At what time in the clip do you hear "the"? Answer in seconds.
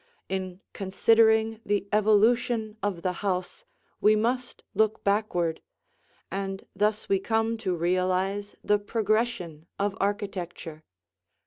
1.63-1.87, 3.03-3.13, 8.63-8.79